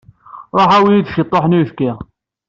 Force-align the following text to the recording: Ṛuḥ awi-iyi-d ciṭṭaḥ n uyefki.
Ṛuḥ 0.61 0.71
awi-iyi-d 0.77 1.07
ciṭṭaḥ 1.15 1.43
n 1.47 1.55
uyefki. 1.57 1.91